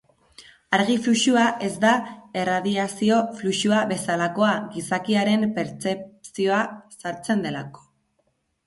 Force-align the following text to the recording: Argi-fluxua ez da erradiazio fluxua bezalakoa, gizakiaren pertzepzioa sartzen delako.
Argi-fluxua 0.77 1.43
ez 1.67 1.73
da 1.83 1.91
erradiazio 2.45 3.19
fluxua 3.43 3.83
bezalakoa, 3.93 4.51
gizakiaren 4.79 5.49
pertzepzioa 5.61 6.65
sartzen 7.01 7.47
delako. 7.49 7.89